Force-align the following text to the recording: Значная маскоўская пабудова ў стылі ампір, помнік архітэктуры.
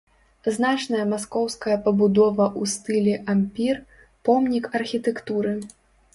Значная 0.55 1.03
маскоўская 1.11 1.75
пабудова 1.87 2.45
ў 2.47 2.63
стылі 2.73 3.13
ампір, 3.35 3.75
помнік 4.31 4.65
архітэктуры. 4.83 5.55